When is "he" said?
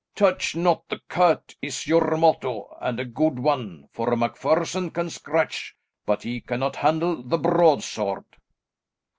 6.23-6.41